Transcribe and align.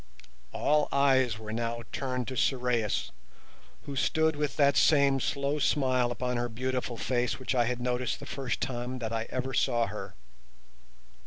All 0.51 0.87
eyes 0.91 1.37
were 1.37 1.53
now 1.53 1.83
turned 1.91 2.27
to 2.29 2.35
Sorais, 2.35 3.11
who 3.83 3.95
stood 3.95 4.35
with 4.35 4.55
that 4.57 4.75
same 4.75 5.19
slow 5.19 5.59
smile 5.59 6.09
upon 6.11 6.37
her 6.37 6.49
beautiful 6.49 6.97
face 6.97 7.37
which 7.37 7.53
I 7.53 7.65
had 7.65 7.79
noticed 7.79 8.19
the 8.19 8.25
first 8.25 8.61
time 8.61 8.97
that 8.97 9.13
I 9.13 9.27
ever 9.29 9.53
saw 9.53 9.85
her. 9.85 10.15